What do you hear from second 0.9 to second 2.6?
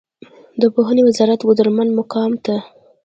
وزارت قدرمن مقام ته